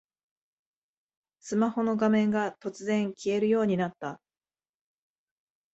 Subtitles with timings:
[1.41, 4.19] スマホの画面が突然消えるようになった